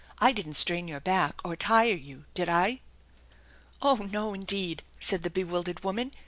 "I 0.17 0.31
didn't 0.31 0.53
strain 0.53 0.87
your 0.87 0.99
back 0.99 1.39
or 1.45 1.55
tire 1.55 1.93
you, 1.93 2.25
did 2.33 2.49
I?"" 2.49 2.81
Oh, 3.83 3.97
no, 3.97 4.33
indeed!" 4.33 4.81
said 4.99 5.21
the 5.21 5.29
bewildered 5.29 5.83
woman. 5.83 6.11